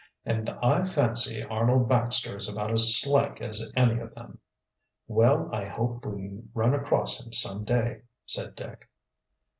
"And 0.25 0.49
I 0.49 0.83
fancy 0.83 1.43
Arnold 1.43 1.87
Baxter 1.87 2.35
is 2.35 2.49
about 2.49 2.71
as 2.71 2.99
slick 2.99 3.39
as 3.39 3.71
any 3.75 3.99
of 3.99 4.15
them." 4.15 4.39
"Well, 5.07 5.53
I 5.53 5.65
hope 5.67 6.03
we 6.07 6.41
run 6.55 6.73
across 6.73 7.23
him 7.23 7.33
some 7.33 7.65
day," 7.65 8.01
said 8.25 8.55
Dick. 8.55 8.89